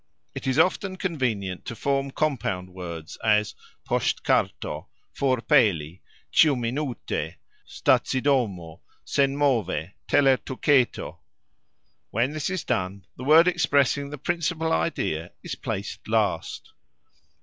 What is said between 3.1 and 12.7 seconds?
as "posxtkarto", "forpeli", "cxiuminute", "stacidomo", "senmove", "telertuketo". When this is